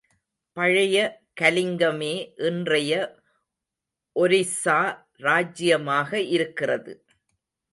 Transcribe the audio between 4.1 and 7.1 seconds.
ஒரிஸ்ஸா ராஜ்ஜியமாக இருக்கிறது.